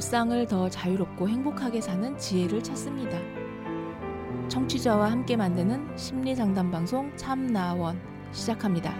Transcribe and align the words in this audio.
일상을 0.00 0.46
더 0.46 0.70
자유롭고 0.70 1.28
행복하게 1.28 1.82
사는 1.82 2.16
지혜를 2.16 2.62
찾습니다. 2.62 3.18
청취자와 4.48 5.10
함께 5.10 5.36
만드는 5.36 5.94
심리 5.94 6.34
상담 6.34 6.70
방송 6.70 7.14
참나원 7.18 8.00
시작합니다. 8.32 8.94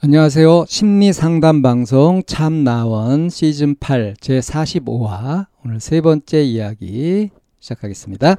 안녕하세요. 0.00 0.66
심리 0.68 1.12
상담 1.12 1.60
방송 1.60 2.22
참나원 2.24 3.28
시즌 3.28 3.74
8 3.80 4.14
제 4.20 4.38
45화 4.38 5.46
오늘 5.64 5.80
세 5.80 6.00
번째 6.00 6.40
이야기 6.40 7.30
시작하겠습니다. 7.58 8.36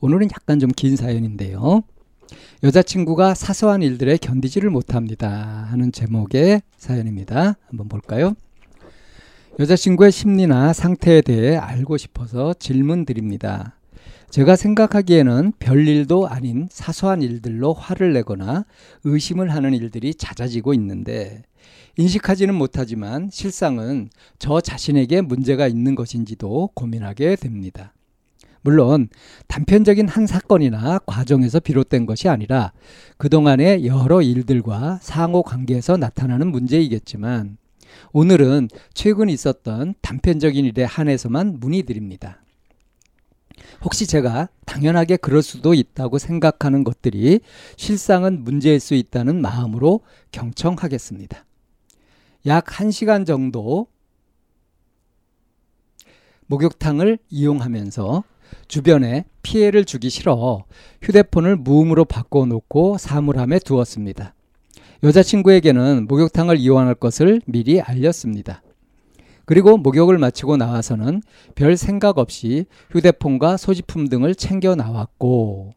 오늘은 0.00 0.28
약간 0.32 0.58
좀 0.58 0.70
긴 0.76 0.96
사연인데요. 0.96 1.82
여자친구가 2.62 3.34
사소한 3.34 3.82
일들에 3.82 4.16
견디지를 4.16 4.70
못합니다. 4.70 5.66
하는 5.70 5.92
제목의 5.92 6.62
사연입니다. 6.76 7.56
한번 7.68 7.88
볼까요? 7.88 8.34
여자친구의 9.58 10.12
심리나 10.12 10.72
상태에 10.72 11.22
대해 11.22 11.56
알고 11.56 11.96
싶어서 11.96 12.54
질문 12.54 13.04
드립니다. 13.04 13.76
제가 14.30 14.56
생각하기에는 14.56 15.52
별일도 15.58 16.28
아닌 16.28 16.68
사소한 16.70 17.22
일들로 17.22 17.72
화를 17.72 18.12
내거나 18.12 18.66
의심을 19.04 19.54
하는 19.54 19.72
일들이 19.72 20.14
잦아지고 20.14 20.74
있는데 20.74 21.42
인식하지는 21.96 22.54
못하지만 22.54 23.30
실상은 23.32 24.10
저 24.38 24.60
자신에게 24.60 25.22
문제가 25.22 25.68
있는 25.68 25.94
것인지도 25.94 26.70
고민하게 26.74 27.36
됩니다. 27.36 27.94
물론 28.66 29.08
단편적인 29.46 30.08
한 30.08 30.26
사건이나 30.26 30.98
과정에서 31.06 31.60
비롯된 31.60 32.04
것이 32.04 32.28
아니라 32.28 32.72
그동안의 33.16 33.86
여러 33.86 34.22
일들과 34.22 34.98
상호 35.00 35.44
관계에서 35.44 35.96
나타나는 35.96 36.50
문제이겠지만 36.50 37.58
오늘은 38.12 38.68
최근 38.92 39.28
있었던 39.28 39.94
단편적인 40.02 40.64
일에 40.64 40.82
한해서만 40.82 41.60
문의드립니다. 41.60 42.42
혹시 43.82 44.04
제가 44.04 44.48
당연하게 44.64 45.16
그럴 45.18 45.42
수도 45.42 45.72
있다고 45.72 46.18
생각하는 46.18 46.82
것들이 46.82 47.38
실상은 47.76 48.42
문제일 48.42 48.80
수 48.80 48.94
있다는 48.94 49.40
마음으로 49.40 50.00
경청하겠습니다. 50.32 51.44
약 52.46 52.64
1시간 52.64 53.26
정도 53.26 53.86
목욕탕을 56.48 57.18
이용하면서 57.30 58.24
주변에 58.68 59.24
피해를 59.42 59.84
주기 59.84 60.10
싫어 60.10 60.64
휴대폰을 61.02 61.56
무음으로 61.56 62.04
바꿔놓고 62.04 62.98
사물함에 62.98 63.60
두었습니다. 63.60 64.34
여자친구에게는 65.02 66.06
목욕탕을 66.08 66.58
이용할 66.58 66.94
것을 66.94 67.40
미리 67.46 67.80
알렸습니다. 67.80 68.62
그리고 69.44 69.76
목욕을 69.76 70.18
마치고 70.18 70.56
나와서는 70.56 71.22
별 71.54 71.76
생각 71.76 72.18
없이 72.18 72.66
휴대폰과 72.90 73.56
소지품 73.56 74.08
등을 74.08 74.34
챙겨 74.34 74.74
나왔고 74.74 75.72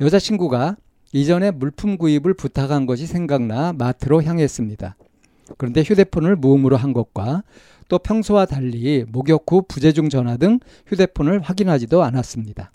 여자친구가 0.00 0.76
이전에 1.12 1.52
물품 1.52 1.96
구입을 1.98 2.34
부탁한 2.34 2.86
것이 2.86 3.06
생각나 3.06 3.72
마트로 3.72 4.22
향했습니다. 4.24 4.96
그런데 5.56 5.82
휴대폰을 5.82 6.34
무음으로 6.36 6.76
한 6.76 6.92
것과 6.92 7.44
또 7.88 7.98
평소와 7.98 8.46
달리 8.46 9.04
목욕 9.08 9.44
후 9.50 9.62
부재중 9.66 10.08
전화 10.08 10.36
등 10.36 10.60
휴대폰을 10.86 11.40
확인하지도 11.40 12.02
않았습니다. 12.02 12.72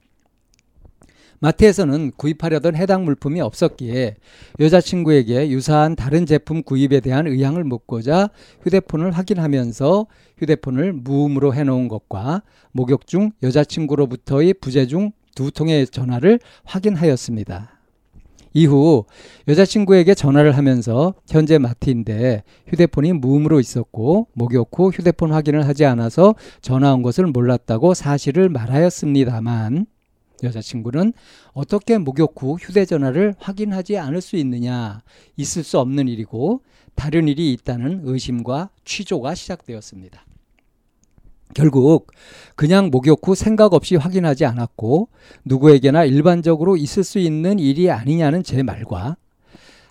마트에서는 1.40 2.12
구입하려던 2.18 2.76
해당 2.76 3.04
물품이 3.04 3.42
없었기에 3.42 4.16
여자친구에게 4.60 5.50
유사한 5.50 5.96
다른 5.96 6.28
제품 6.28 6.62
구입에 6.62 7.00
대한 7.00 7.26
의향을 7.26 7.64
묻고자 7.64 8.30
휴대폰을 8.62 9.12
확인하면서 9.12 10.06
휴대폰을 10.38 10.94
무음으로 10.94 11.56
해놓은 11.56 11.88
것과 11.88 12.44
목욕 12.72 13.08
중 13.08 13.32
여자친구로부터의 13.42 14.54
부재 14.56 14.86
중 14.86 15.12
두 15.36 15.52
통의 15.52 15.88
전화를 15.88 16.40
확인하였습니다. 16.66 17.81
이후 18.54 19.06
여자친구에게 19.48 20.14
전화를 20.14 20.58
하면서 20.58 21.14
현재 21.28 21.58
마트인데 21.58 22.44
휴대폰이 22.68 23.14
무음으로 23.14 23.60
있었고 23.60 24.28
목욕 24.34 24.70
후 24.78 24.90
휴대폰 24.90 25.32
확인을 25.32 25.68
하지 25.68 25.86
않아서 25.86 26.36
전화 26.62 26.94
온 26.94 27.02
것을 27.02 27.28
몰랐다고 27.28 27.94
사실을 27.94 28.50
말하였습니다만 28.50 29.86
여자친구는 30.44 31.14
어떻게 31.54 31.98
목욕 31.98 32.34
후 32.42 32.58
휴대전화를 32.60 33.36
확인하지 33.38 33.98
않을 33.98 34.22
수 34.22 34.36
있느냐 34.38 35.02
있을 35.38 35.64
수 35.64 35.80
없는 35.80 36.08
일이고 36.08 36.62
다른 36.96 37.28
일이 37.28 37.54
있다는 37.54 38.02
의심과 38.04 38.70
취조가 38.84 39.36
시작되었습니다. 39.36 40.26
결국 41.54 42.12
그냥 42.56 42.90
목욕 42.92 43.28
후 43.28 43.36
생각 43.36 43.74
없이 43.74 43.96
확인하지 43.96 44.46
않았고 44.46 45.10
누구에게나 45.46 46.06
일반적으로 46.06 46.78
있을 46.78 47.04
수 47.04 47.20
있는 47.20 47.60
일이 47.60 47.90
아니냐는 47.90 48.44
제 48.44 48.64
말과 48.64 49.18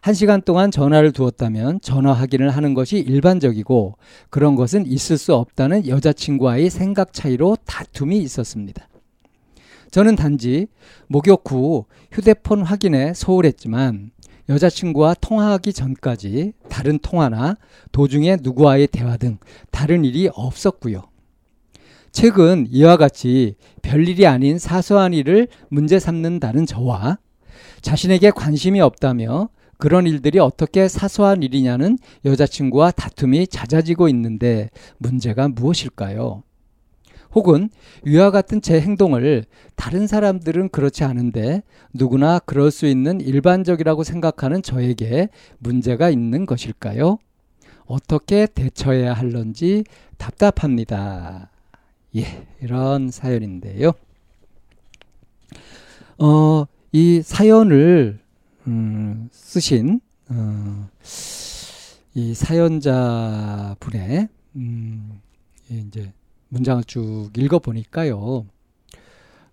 한 0.02 0.14
시간 0.14 0.40
동안 0.40 0.70
전화를 0.70 1.12
두었다면 1.12 1.80
전화 1.82 2.12
확인을 2.12 2.50
하는 2.50 2.72
것이 2.72 2.98
일반적이고 2.98 3.96
그런 4.30 4.54
것은 4.54 4.86
있을 4.86 5.18
수 5.18 5.34
없다는 5.34 5.86
여자친구와의 5.86 6.70
생각 6.70 7.12
차이로 7.12 7.58
다툼이 7.66 8.18
있었습니다. 8.18 8.88
저는 9.90 10.16
단지 10.16 10.68
목욕 11.08 11.42
후 11.50 11.84
휴대폰 12.12 12.62
확인에 12.62 13.12
소홀했지만 13.12 14.12
여자친구와 14.48 15.14
통화하기 15.20 15.72
전까지 15.72 16.54
다른 16.68 16.98
통화나 16.98 17.56
도중에 17.92 18.38
누구와의 18.40 18.86
대화 18.88 19.16
등 19.16 19.38
다른 19.70 20.04
일이 20.04 20.28
없었고요. 20.32 21.09
최근 22.12 22.66
이와 22.70 22.96
같이 22.96 23.54
별일이 23.82 24.26
아닌 24.26 24.58
사소한 24.58 25.14
일을 25.14 25.48
문제 25.68 25.98
삼는다는 25.98 26.66
저와 26.66 27.18
자신에게 27.82 28.30
관심이 28.30 28.80
없다며 28.80 29.48
그런 29.78 30.06
일들이 30.06 30.38
어떻게 30.38 30.88
사소한 30.88 31.42
일이냐는 31.42 31.98
여자친구와 32.24 32.90
다툼이 32.90 33.46
잦아지고 33.46 34.08
있는데 34.08 34.70
문제가 34.98 35.48
무엇일까요? 35.48 36.42
혹은 37.32 37.70
위와 38.04 38.30
같은 38.30 38.60
제 38.60 38.80
행동을 38.80 39.44
다른 39.76 40.06
사람들은 40.06 40.70
그렇지 40.70 41.04
않은데 41.04 41.62
누구나 41.94 42.40
그럴 42.40 42.70
수 42.70 42.86
있는 42.86 43.20
일반적이라고 43.20 44.02
생각하는 44.02 44.62
저에게 44.62 45.28
문제가 45.58 46.10
있는 46.10 46.44
것일까요? 46.44 47.18
어떻게 47.86 48.46
대처해야 48.46 49.14
할런지 49.14 49.84
답답합니다. 50.18 51.50
예, 52.16 52.46
이런 52.60 53.10
사연인데요. 53.10 53.92
어, 56.18 56.66
이 56.92 57.22
사연을 57.22 58.20
음, 58.66 59.28
쓰신 59.32 60.00
어, 60.28 60.88
이 62.14 62.34
사연자 62.34 63.76
분의 63.78 64.28
음, 64.56 65.20
이제 65.70 66.12
문장을 66.48 66.82
쭉 66.84 67.30
읽어 67.36 67.60
보니까요. 67.60 68.44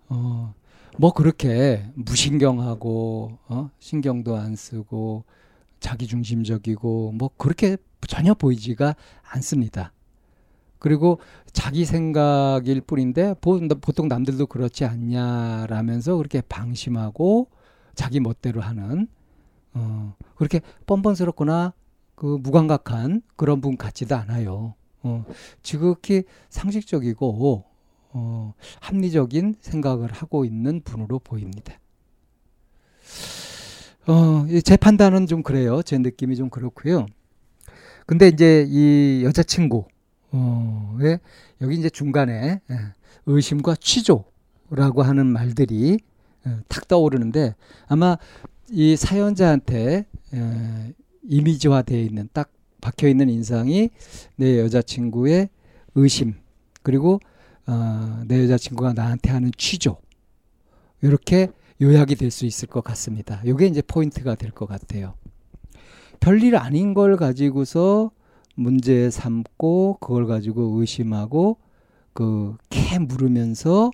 어, 0.08 0.54
뭐 0.98 1.12
그렇게 1.12 1.86
무신경하고 1.94 3.38
어? 3.46 3.70
신경도 3.78 4.36
안 4.36 4.56
쓰고 4.56 5.24
자기중심적이고 5.78 7.12
뭐 7.12 7.30
그렇게 7.36 7.76
전혀 8.08 8.34
보이지가 8.34 8.96
않습니다. 9.22 9.92
그리고 10.78 11.18
자기 11.52 11.84
생각일 11.84 12.80
뿐인데 12.80 13.34
보통 13.40 14.08
남들도 14.08 14.46
그렇지 14.46 14.84
않냐라면서 14.84 16.16
그렇게 16.16 16.40
방심하고 16.40 17.48
자기 17.94 18.20
멋대로 18.20 18.60
하는 18.60 19.08
어 19.74 20.14
그렇게 20.36 20.60
뻔뻔스럽거나 20.86 21.72
그 22.14 22.38
무감각한 22.40 23.22
그런 23.36 23.60
분 23.60 23.76
같지도 23.76 24.16
않아요. 24.16 24.74
어 25.02 25.24
지극히 25.62 26.24
상식적이고 26.50 27.64
어 28.10 28.54
합리적인 28.80 29.56
생각을 29.60 30.12
하고 30.12 30.44
있는 30.44 30.80
분으로 30.82 31.18
보입니다. 31.18 31.74
어, 34.06 34.46
제 34.64 34.76
판단은 34.76 35.26
좀 35.26 35.42
그래요. 35.42 35.82
제 35.82 35.98
느낌이 35.98 36.34
좀 36.34 36.48
그렇고요. 36.48 37.06
근데 38.06 38.28
이제 38.28 38.66
이 38.66 39.22
여자친구 39.22 39.84
어, 40.32 40.96
왜 40.98 41.18
여기 41.60 41.76
이제 41.76 41.88
중간에 41.90 42.60
예, 42.70 42.76
의심과 43.26 43.76
취조라고 43.76 45.02
하는 45.02 45.26
말들이 45.26 45.98
예, 46.46 46.56
탁 46.68 46.86
떠오르는데 46.88 47.54
아마 47.86 48.16
이 48.70 48.96
사연자한테 48.96 50.06
예, 50.34 50.94
이미지화되어 51.24 51.98
있는 52.00 52.28
딱 52.32 52.50
박혀 52.80 53.08
있는 53.08 53.28
인상이 53.28 53.90
내 54.36 54.60
여자친구의 54.60 55.48
의심 55.94 56.34
그리고 56.82 57.20
어, 57.66 58.22
내 58.26 58.42
여자친구가 58.44 58.92
나한테 58.94 59.30
하는 59.30 59.50
취조 59.56 59.98
이렇게 61.02 61.48
요약이 61.80 62.16
될 62.16 62.30
수 62.30 62.44
있을 62.44 62.66
것 62.68 62.82
같습니다. 62.82 63.40
이게 63.44 63.66
이제 63.66 63.82
포인트가 63.82 64.34
될 64.34 64.50
것 64.50 64.66
같아요. 64.66 65.14
별일 66.20 66.56
아닌 66.56 66.94
걸 66.94 67.16
가지고서 67.16 68.10
문제 68.58 69.10
삼고 69.10 69.98
그걸 70.00 70.26
가지고 70.26 70.80
의심하고 70.80 71.58
그 72.12 72.56
캐 72.88 72.98
물으면서 72.98 73.90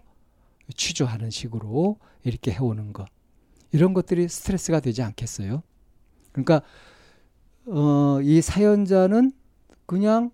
취조하는 0.77 1.31
식으로 1.31 1.99
이렇게 2.23 2.53
해오는 2.53 2.93
것 2.93 3.07
이런 3.73 3.93
것들이 3.93 4.29
스트레스가 4.29 4.79
되지 4.79 5.03
않겠어요? 5.03 5.63
그러니까 6.31 6.63
어, 7.67 8.21
이 8.23 8.41
사연자는 8.41 9.33
그냥 9.87 10.31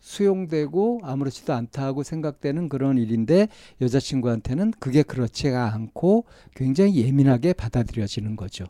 수용되고 0.00 1.00
아무렇지도 1.02 1.54
않다고 1.54 2.02
생각되는 2.02 2.68
그런 2.68 2.98
일인데 2.98 3.48
여자친구한테는 3.80 4.72
그게 4.78 5.02
그렇지가 5.02 5.72
않고 5.72 6.26
굉장히 6.54 6.96
예민하게 7.02 7.54
받아들여지는 7.54 8.36
거죠. 8.36 8.66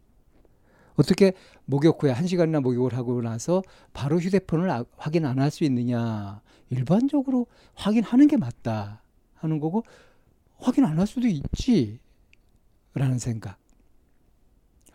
어떻게 0.96 1.32
목욕 1.64 2.02
후에 2.02 2.10
한 2.10 2.26
시간이나 2.26 2.60
목욕을 2.60 2.94
하고 2.96 3.20
나서 3.22 3.62
바로 3.93 4.19
휴대폰을 4.20 4.70
아, 4.70 4.84
확인 4.96 5.25
안 5.26 5.38
할 5.38 5.50
수 5.50 5.64
있느냐. 5.64 6.40
일반적으로 6.70 7.46
확인하는 7.75 8.26
게 8.28 8.37
맞다 8.37 9.02
하는 9.34 9.60
거고 9.60 9.84
확인 10.58 10.84
안 10.84 10.98
할 10.98 11.06
수도 11.06 11.28
있지 11.28 12.00
라는 12.94 13.19
생각. 13.19 13.58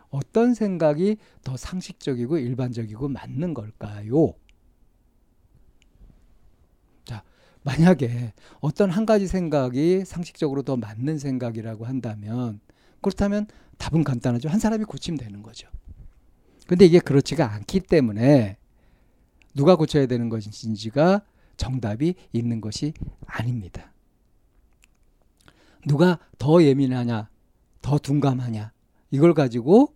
어떤 0.10 0.54
생각이 0.54 1.18
더 1.44 1.56
상식적이고 1.58 2.38
일반적이고 2.38 3.08
맞는 3.08 3.54
걸까요? 3.56 4.34
자, 7.06 7.24
만약에 7.64 8.34
어떤 8.60 8.90
한 8.90 9.06
가지 9.06 9.28
생각이 9.28 10.04
상식적으로 10.06 10.62
더 10.64 10.78
맞는 10.78 11.18
생각이라고 11.20 11.86
한다면 11.86 12.60
그렇다면 13.02 13.48
답은 13.78 14.04
간단하죠. 14.04 14.50
한 14.50 14.60
사람이 14.60 14.86
고치면 14.86 15.18
되는 15.18 15.42
거죠. 15.42 15.68
근데 16.72 16.86
이게 16.86 17.00
그렇지가 17.00 17.52
않기 17.52 17.82
때문에 17.82 18.56
누가 19.54 19.76
고쳐야 19.76 20.06
되는 20.06 20.30
것인지가 20.30 21.22
정답이 21.58 22.16
있는 22.32 22.62
것이 22.62 22.94
아닙니다. 23.26 23.92
누가 25.86 26.18
더 26.38 26.64
예민하냐, 26.64 27.28
더 27.82 27.98
둔감하냐, 27.98 28.72
이걸 29.10 29.34
가지고 29.34 29.94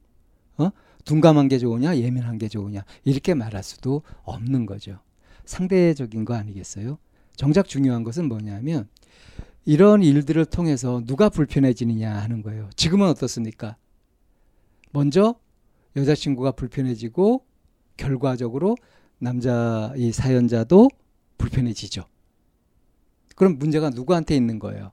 어? 0.57 0.69
둔감한 1.05 1.47
게 1.47 1.59
좋으냐, 1.59 1.95
예민한 1.95 2.37
게 2.37 2.49
좋으냐 2.49 2.83
이렇게 3.05 3.33
말할 3.33 3.63
수도 3.63 4.01
없는 4.23 4.65
거죠. 4.65 4.99
상대적인 5.45 6.25
거 6.25 6.33
아니겠어요? 6.33 6.97
정작 7.37 7.69
중요한 7.69 8.03
것은 8.03 8.27
뭐냐면 8.27 8.89
이런 9.63 10.03
일들을 10.03 10.43
통해서 10.43 11.01
누가 11.05 11.29
불편해지느냐 11.29 12.17
하는 12.17 12.41
거예요. 12.41 12.69
지금은 12.75 13.07
어떻습니까? 13.07 13.77
먼저 14.91 15.35
여자친구가 15.95 16.51
불편해지고 16.51 17.45
결과적으로 17.97 18.75
남자 19.17 19.93
이 19.95 20.11
사연자도 20.11 20.89
불편해지죠. 21.37 22.03
그럼 23.35 23.57
문제가 23.57 23.89
누구한테 23.89 24.35
있는 24.35 24.59
거예요? 24.59 24.91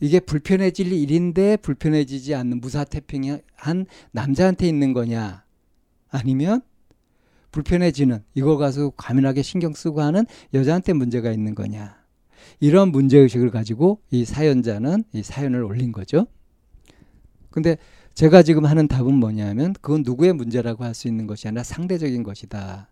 이게 0.00 0.18
불편해질 0.18 0.92
일인데 0.92 1.58
불편해지지 1.58 2.34
않는 2.34 2.60
무사태평한 2.60 3.86
남자한테 4.12 4.66
있는 4.66 4.92
거냐? 4.92 5.44
아니면 6.08 6.62
불편해지는 7.52 8.24
이걸 8.34 8.56
가서 8.56 8.92
과민하게 8.96 9.42
신경 9.42 9.74
쓰고 9.74 10.00
하는 10.00 10.24
여자한테 10.54 10.94
문제가 10.94 11.30
있는 11.32 11.54
거냐? 11.54 12.00
이런 12.60 12.90
문제 12.90 13.18
의식을 13.18 13.50
가지고 13.50 14.00
이 14.10 14.24
사연자는 14.24 15.04
이 15.12 15.22
사연을 15.22 15.62
올린 15.62 15.92
거죠. 15.92 16.26
근데 17.50 17.76
제가 18.20 18.42
지금 18.42 18.66
하는 18.66 18.86
답은 18.86 19.14
뭐냐면 19.14 19.72
그건 19.80 20.02
누구의 20.02 20.34
문제라고 20.34 20.84
할 20.84 20.92
수 20.92 21.08
있는 21.08 21.26
것이 21.26 21.48
아니라 21.48 21.62
상대적인 21.62 22.22
것이다. 22.22 22.90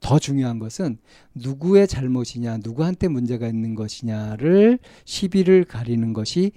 더 0.00 0.18
중요한 0.18 0.58
것은 0.58 0.96
누구의 1.34 1.86
잘못이냐, 1.86 2.60
누구한테 2.64 3.08
문제가 3.08 3.46
있는 3.48 3.74
것이냐를 3.74 4.78
시비를 5.04 5.66
가리는 5.66 6.14
것이 6.14 6.52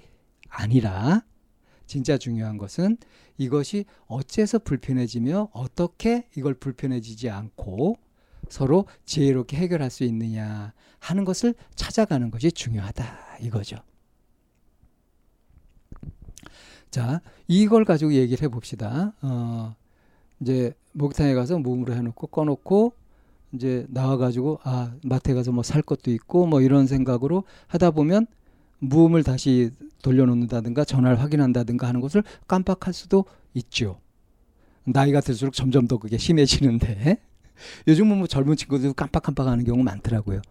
아니라 0.48 1.26
진짜 1.86 2.16
중요한 2.16 2.56
것은 2.56 2.96
이것이 3.36 3.84
어째서 4.06 4.60
불편해지며 4.60 5.50
어떻게 5.52 6.26
이걸 6.38 6.54
불편해지지 6.54 7.28
않고 7.28 7.98
서로 8.48 8.86
지혜롭게 9.04 9.58
해결할 9.58 9.90
수 9.90 10.04
있느냐 10.04 10.72
하는 11.00 11.26
것을 11.26 11.54
찾아가는 11.74 12.30
것이 12.30 12.50
중요하다 12.50 13.40
이거죠. 13.42 13.76
자, 16.94 17.20
이걸 17.48 17.84
가지고 17.84 18.12
얘기를 18.12 18.40
해봅시다. 18.44 19.14
어, 19.20 19.74
이제 20.38 20.74
목욕탕에 20.92 21.34
가서 21.34 21.58
몸으로 21.58 21.92
해놓고 21.92 22.28
꺼놓고 22.28 22.92
이제 23.50 23.84
나와가지고 23.88 24.60
아 24.62 24.92
마트에 25.02 25.34
가서 25.34 25.50
뭐 25.50 25.64
살 25.64 25.82
것도 25.82 26.12
있고 26.12 26.46
뭐 26.46 26.60
이런 26.60 26.86
생각으로 26.86 27.42
하다 27.66 27.90
보면 27.90 28.28
무음을 28.78 29.24
다시 29.24 29.72
돌려놓는다든가 30.04 30.84
전화를 30.84 31.18
확인한다든가 31.18 31.88
하는 31.88 32.00
것을 32.00 32.22
깜빡할 32.46 32.94
수도 32.94 33.24
있죠. 33.54 33.98
나이가 34.84 35.20
들수록 35.20 35.54
점점 35.54 35.88
더 35.88 35.98
그게 35.98 36.16
심해지는데 36.16 37.18
요즘은 37.88 38.18
뭐 38.18 38.28
젊은 38.28 38.54
친구들도 38.54 38.94
깜빡깜빡하는 38.94 39.64
경우 39.64 39.82
많더라고요. 39.82 40.42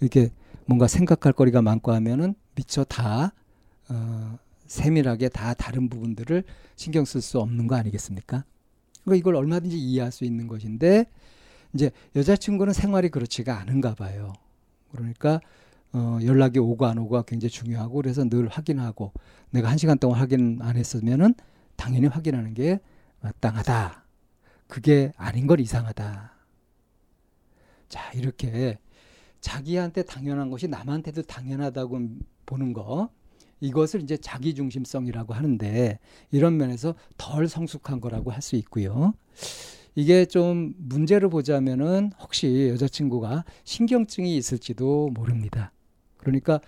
이렇게 0.00 0.30
뭔가 0.64 0.86
생각할 0.86 1.32
거리가 1.32 1.60
많고 1.60 1.90
하면은 1.90 2.36
미처 2.54 2.84
다 2.84 3.32
어, 3.88 4.38
세밀하게 4.68 5.30
다 5.30 5.54
다른 5.54 5.88
부분들을 5.88 6.44
신경 6.76 7.04
쓸 7.04 7.20
수 7.20 7.40
없는 7.40 7.66
거 7.66 7.74
아니겠습니까? 7.74 8.44
그러니까 9.02 9.18
이걸 9.18 9.34
얼마든지 9.34 9.76
이해할 9.76 10.12
수 10.12 10.24
있는 10.24 10.46
것인데 10.46 11.06
이제 11.74 11.90
여자친구는 12.14 12.72
생활이 12.72 13.08
그렇지가 13.08 13.58
않은가 13.58 13.94
봐요. 13.94 14.32
그러니까 14.92 15.40
어, 15.92 16.18
연락이 16.22 16.58
오고 16.58 16.86
안 16.86 16.98
오고가 16.98 17.22
굉장히 17.22 17.50
중요하고 17.50 17.94
그래서 17.94 18.24
늘 18.24 18.48
확인하고 18.48 19.12
내가 19.50 19.70
한 19.70 19.78
시간 19.78 19.98
동안 19.98 20.20
확인 20.20 20.58
안 20.60 20.76
했으면은 20.76 21.34
당연히 21.76 22.06
확인하는 22.06 22.54
게 22.54 22.80
마땅하다. 23.20 24.04
그게 24.66 25.12
아닌 25.16 25.46
걸 25.46 25.60
이상하다. 25.60 26.32
자, 27.88 28.12
이렇게 28.12 28.78
자기한테 29.40 30.02
당연한 30.02 30.50
것이 30.50 30.68
남한테도 30.68 31.22
당연하다고 31.22 32.00
보는 32.44 32.72
거 32.74 33.10
이것을 33.60 34.02
이제 34.02 34.16
자기 34.16 34.54
중심성이라고 34.54 35.34
하는데 35.34 35.98
이런 36.30 36.56
면에서 36.56 36.94
덜 37.16 37.48
성숙한 37.48 38.00
거라고 38.00 38.30
할 38.30 38.40
수 38.42 38.56
있고요. 38.56 39.14
이게 39.94 40.24
좀 40.26 40.74
문제를 40.78 41.28
보자면은 41.28 42.12
혹시 42.20 42.68
여자친구가 42.70 43.44
신경증이 43.64 44.36
있을지도 44.36 45.10
모릅니다. 45.12 45.72
그러니까 46.18 46.60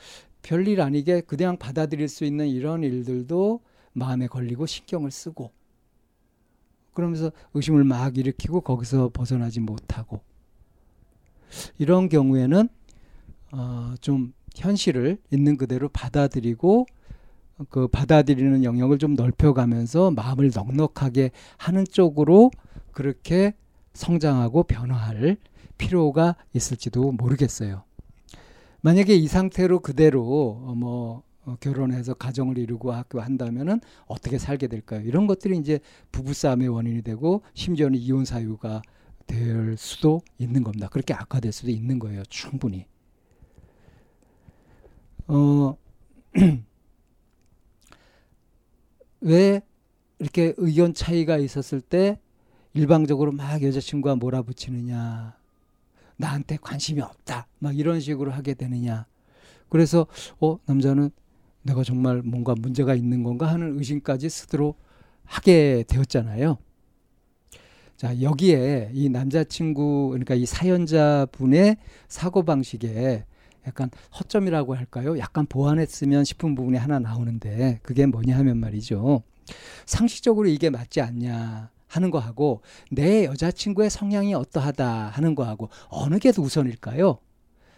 별일 0.42 0.80
아니게 0.80 1.20
그냥 1.20 1.56
받아들일 1.56 2.08
수 2.08 2.24
있는 2.24 2.48
이런 2.48 2.82
일들도 2.82 3.60
마음에 3.92 4.26
걸리고 4.26 4.66
신경을 4.66 5.10
쓰고 5.10 5.52
그러면서 6.92 7.30
의심을 7.54 7.84
막 7.84 8.18
일으키고 8.18 8.62
거기서 8.62 9.10
벗어나지 9.12 9.60
못하고 9.60 10.22
이런 11.78 12.08
경우에는 12.08 12.68
어, 13.52 13.94
좀 14.00 14.32
현실을 14.54 15.18
있는 15.30 15.56
그대로 15.56 15.88
받아들이고 15.88 16.86
그 17.68 17.88
받아들이는 17.88 18.64
영역을 18.64 18.98
좀 18.98 19.14
넓혀가면서 19.14 20.12
마음을 20.12 20.50
넉넉하게 20.54 21.30
하는 21.58 21.84
쪽으로 21.84 22.50
그렇게 22.92 23.54
성장하고 23.92 24.64
변화할 24.64 25.36
필요가 25.76 26.36
있을지도 26.54 27.12
모르겠어요. 27.12 27.84
만약에 28.82 29.14
이 29.14 29.26
상태로 29.26 29.80
그대로 29.80 30.62
어, 30.66 30.74
뭐 30.74 31.22
어, 31.44 31.56
결혼해서 31.60 32.14
가정을 32.14 32.58
이루고 32.58 32.92
학교 32.92 33.20
한다면은 33.20 33.80
어떻게 34.06 34.38
살게 34.38 34.68
될까요? 34.68 35.02
이런 35.04 35.26
것들이 35.26 35.56
이제 35.58 35.80
부부싸움의 36.12 36.68
원인이 36.68 37.02
되고 37.02 37.42
심지어는 37.54 37.98
이혼 37.98 38.24
사유가 38.24 38.82
될 39.26 39.76
수도 39.76 40.20
있는 40.38 40.62
겁니다. 40.64 40.88
그렇게 40.88 41.14
악화될 41.14 41.52
수도 41.52 41.70
있는 41.70 41.98
거예요. 41.98 42.22
충분히. 42.28 42.86
어, 45.30 45.76
왜 49.20 49.62
이렇게 50.18 50.54
의견 50.56 50.92
차이가 50.92 51.38
있었을 51.38 51.80
때 51.80 52.18
일방적으로 52.74 53.30
막 53.30 53.62
여자친구가 53.62 54.16
몰아붙이느냐. 54.16 55.38
나한테 56.16 56.58
관심이 56.60 57.00
없다. 57.00 57.46
막 57.60 57.78
이런 57.78 58.00
식으로 58.00 58.32
하게 58.32 58.54
되느냐. 58.54 59.06
그래서, 59.68 60.06
어, 60.40 60.58
남자는 60.66 61.10
내가 61.62 61.84
정말 61.84 62.22
뭔가 62.22 62.54
문제가 62.56 62.94
있는 62.94 63.22
건가 63.22 63.46
하는 63.46 63.78
의심까지 63.78 64.28
스스로 64.28 64.74
하게 65.24 65.84
되었잖아요. 65.86 66.58
자, 67.96 68.20
여기에 68.20 68.90
이 68.94 69.08
남자친구, 69.08 70.08
그러니까 70.10 70.34
이 70.34 70.44
사연자분의 70.44 71.76
사고방식에 72.08 73.24
약간 73.66 73.90
허점이라고 74.18 74.74
할까요? 74.74 75.18
약간 75.18 75.46
보완했으면 75.46 76.24
싶은 76.24 76.54
부분이 76.54 76.78
하나 76.78 76.98
나오는데 76.98 77.80
그게 77.82 78.06
뭐냐 78.06 78.36
하면 78.38 78.58
말이죠. 78.58 79.22
상식적으로 79.86 80.48
이게 80.48 80.70
맞지 80.70 81.00
않냐 81.00 81.70
하는 81.88 82.10
거하고 82.10 82.62
내 82.90 83.24
여자친구의 83.24 83.90
성향이 83.90 84.32
어떠하다 84.34 85.08
하는 85.08 85.34
거하고 85.34 85.68
어느 85.88 86.18
게 86.18 86.30
더 86.32 86.40
우선일까요? 86.42 87.18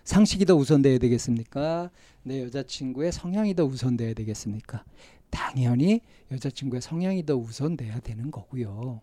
상식이 0.04 0.44
더 0.44 0.54
우선돼야 0.54 0.98
되겠습니까? 0.98 1.90
내 2.24 2.42
여자친구의 2.42 3.12
성향이 3.12 3.54
더 3.54 3.64
우선돼야 3.64 4.14
되겠습니까? 4.14 4.84
당연히 5.30 6.00
여자친구의 6.30 6.82
성향이 6.82 7.24
더 7.24 7.36
우선돼야 7.36 8.00
되는 8.00 8.30
거고요. 8.30 9.00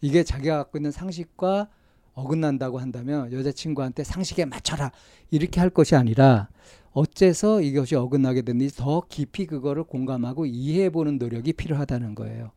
이게 0.00 0.24
자기가 0.24 0.56
갖고 0.56 0.78
있는 0.78 0.90
상식과 0.90 1.68
어긋난다고 2.16 2.80
한다면 2.80 3.32
여자친구한테 3.32 4.02
상식에 4.02 4.44
맞춰라 4.44 4.90
이렇게 5.30 5.60
할 5.60 5.70
것이 5.70 5.94
아니라 5.94 6.48
어째서 6.92 7.60
이것이 7.60 7.94
어긋나게 7.94 8.42
됐는지 8.42 8.74
더 8.74 9.02
깊이 9.08 9.46
그거를 9.46 9.84
공감하고 9.84 10.46
이해해 10.46 10.90
보는 10.90 11.18
노력이 11.18 11.52
필요하다는 11.52 12.16
거예요. 12.16 12.50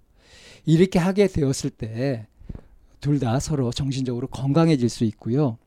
이렇게 0.65 0.97
하게 0.97 1.27
되었을 1.27 1.69
때 1.69 2.25
둘 3.01 3.19
다 3.19 3.39
서로 3.39 3.71
정신적으로 3.71 4.27
건강해질 4.27 4.89
수 4.89 5.03
있고요. 5.05 5.57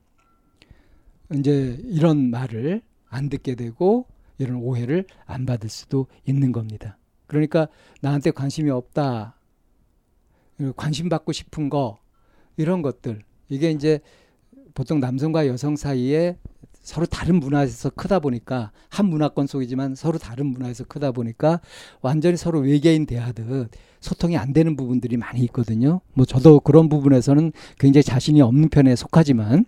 이제 1.34 1.78
이런 1.84 2.30
말을 2.30 2.82
안 3.08 3.28
듣게 3.28 3.54
되고 3.54 4.06
이런 4.38 4.56
오해를 4.56 5.06
안 5.24 5.46
받을 5.46 5.68
수도 5.70 6.06
있는 6.26 6.52
겁니다. 6.52 6.98
그러니까 7.26 7.68
나한테 8.00 8.30
관심이 8.32 8.70
없다. 8.70 9.38
관심 10.76 11.08
받고 11.08 11.32
싶은 11.32 11.70
거 11.70 11.98
이런 12.56 12.82
것들 12.82 13.22
이게 13.52 13.70
이제 13.70 14.00
보통 14.72 14.98
남성과 14.98 15.46
여성 15.46 15.76
사이에 15.76 16.38
서로 16.72 17.04
다른 17.04 17.36
문화에서 17.38 17.90
크다 17.90 18.18
보니까 18.18 18.72
한 18.88 19.06
문화권 19.06 19.46
속이지만 19.46 19.94
서로 19.94 20.18
다른 20.18 20.46
문화에서 20.46 20.84
크다 20.84 21.12
보니까 21.12 21.60
완전히 22.00 22.36
서로 22.38 22.60
외계인 22.60 23.04
대하듯 23.04 23.70
소통이 24.00 24.38
안 24.38 24.54
되는 24.54 24.74
부분들이 24.74 25.18
많이 25.18 25.42
있거든요. 25.42 26.00
뭐 26.14 26.24
저도 26.24 26.60
그런 26.60 26.88
부분에서는 26.88 27.52
굉장히 27.78 28.02
자신이 28.02 28.40
없는 28.40 28.70
편에 28.70 28.96
속하지만 28.96 29.66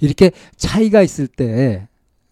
이렇게 0.00 0.30
차이가 0.56 1.02
있을 1.02 1.26
때 1.26 1.88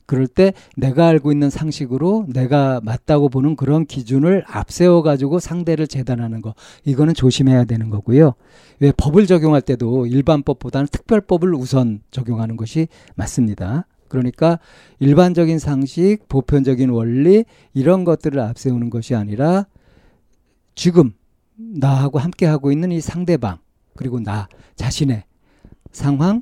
그럴 0.09 0.27
때 0.27 0.55
내가 0.75 1.07
알고 1.07 1.33
있는 1.33 1.51
상식으로 1.51 2.25
내가 2.31 2.81
맞다고 2.83 3.29
보는 3.29 3.57
그런 3.57 3.85
기준을 3.85 4.43
앞세워 4.47 5.03
가지고 5.03 5.39
상대를 5.39 5.87
재단하는 5.87 6.41
거 6.41 6.55
이거는 6.87 7.13
조심해야 7.13 7.67
되는 7.67 7.91
거고요. 7.91 8.33
왜 8.81 8.91
법을 8.97 9.27
적용할 9.27 9.61
때도 9.61 10.07
일반법보다는 10.07 10.89
특별법을 10.91 11.55
우선 11.55 12.01
적용하는 12.11 12.57
것이 12.57 12.89
맞습니다. 13.17 13.85
그러니까 14.09 14.59
일반적인 14.99 15.59
상식, 15.59 16.21
보편적인 16.27 16.89
원리 16.89 17.45
이런 17.75 18.05
것들을 18.05 18.41
앞세우는 18.41 18.89
것이 18.89 19.15
아니라 19.15 19.67
지금 20.75 21.13
나하고 21.55 22.19
함께 22.19 22.47
하고 22.47 22.73
있는 22.73 22.93
이 22.93 23.03
상대방 23.03 23.59
그리고 23.95 24.21
나 24.21 24.49
자신의 24.75 25.25
상황 25.93 26.41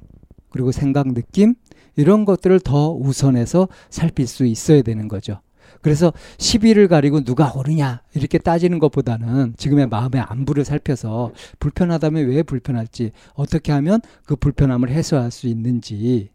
그리고 0.51 0.71
생각 0.71 1.13
느낌 1.13 1.57
이런 1.97 2.25
것들을 2.25 2.61
더 2.61 2.93
우선해서 2.93 3.69
살필 3.91 4.27
수 4.27 4.47
있어야 4.47 4.83
되는 4.83 5.09
거죠. 5.09 5.41
그래서 5.83 6.13
시비를 6.39 6.89
가리고 6.89 7.23
누가 7.23 7.53
옳으냐 7.53 8.03
이렇게 8.15 8.39
따지는 8.39 8.79
것보다는 8.79 9.55
지금의 9.57 9.89
마음의 9.89 10.21
안부를 10.21 10.65
살펴서 10.65 11.33
불편하다면 11.59 12.29
왜 12.29 12.43
불편할지 12.43 13.13
어떻게 13.35 13.73
하면 13.73 14.01
그 14.25 14.37
불편함을 14.37 14.91
해소할 14.91 15.31
수 15.31 15.47
있는지 15.47 16.31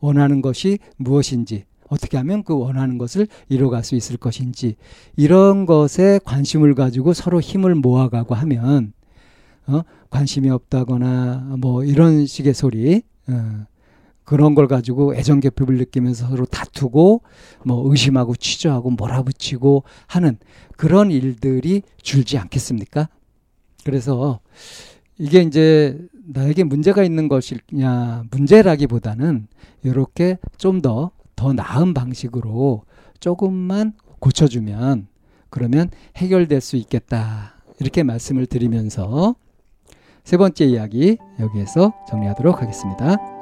원하는 0.00 0.42
것이 0.42 0.78
무엇인지 0.96 1.64
어떻게 1.88 2.16
하면 2.16 2.42
그 2.42 2.56
원하는 2.56 2.98
것을 2.98 3.28
이뤄갈 3.48 3.84
수 3.84 3.94
있을 3.94 4.16
것인지 4.16 4.76
이런 5.16 5.66
것에 5.66 6.20
관심을 6.24 6.74
가지고 6.74 7.12
서로 7.12 7.40
힘을 7.40 7.74
모아가고 7.74 8.34
하면 8.34 8.92
어? 9.66 9.82
관심이 10.10 10.50
없다거나 10.50 11.56
뭐 11.58 11.84
이런 11.84 12.26
식의 12.26 12.54
소리 12.54 13.02
어, 13.28 13.66
그런 14.24 14.54
걸 14.54 14.68
가지고 14.68 15.14
애정 15.14 15.40
결핍을 15.40 15.76
느끼면서 15.78 16.28
서로 16.28 16.44
다투고 16.46 17.22
뭐 17.64 17.90
의심하고 17.90 18.36
취조하고 18.36 18.90
몰아붙이고 18.90 19.82
하는 20.06 20.38
그런 20.76 21.10
일들이 21.10 21.82
줄지 22.02 22.38
않겠습니까? 22.38 23.08
그래서 23.84 24.40
이게 25.18 25.42
이제 25.42 25.98
나에게 26.24 26.64
문제가 26.64 27.02
있는 27.02 27.28
것이냐 27.28 28.24
문제라기보다는 28.30 29.48
이렇게 29.82 30.38
좀 30.56 30.80
더더 30.80 31.10
더 31.34 31.52
나은 31.52 31.94
방식으로 31.94 32.84
조금만 33.18 33.94
고쳐주면 34.20 35.08
그러면 35.50 35.90
해결될 36.16 36.60
수 36.60 36.76
있겠다 36.76 37.54
이렇게 37.80 38.02
말씀을 38.02 38.46
드리면서 38.46 39.34
세 40.24 40.36
번째 40.36 40.64
이야기 40.64 41.18
여기에서 41.40 41.92
정리하도록 42.08 42.62
하겠습니다. 42.62 43.41